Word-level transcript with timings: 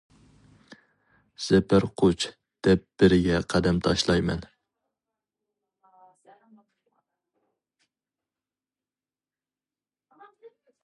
زەپەر 1.47 1.83
قۇچ 2.01 2.25
دەپ 2.67 2.85
بىرگە 3.03 3.43
قەدەم 3.55 3.81
تاشلايمەن. 3.89 4.49